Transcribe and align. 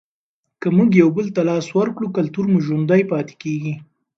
که 0.61 0.67
موږ 0.77 0.89
یو 1.01 1.09
بل 1.17 1.27
ته 1.35 1.41
لاس 1.49 1.67
ورکړو 1.77 2.13
کلتور 2.17 2.45
مو 2.51 2.59
ژوندی 2.67 3.01
پاتې 3.11 3.33
کیږي. 3.41 3.73